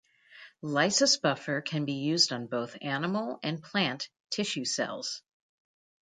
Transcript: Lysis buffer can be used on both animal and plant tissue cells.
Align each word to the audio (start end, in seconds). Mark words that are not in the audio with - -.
Lysis 0.63 1.17
buffer 1.17 1.61
can 1.61 1.85
be 1.85 1.93
used 1.93 2.33
on 2.33 2.47
both 2.47 2.75
animal 2.81 3.37
and 3.43 3.61
plant 3.61 4.09
tissue 4.31 4.65
cells. 4.65 5.21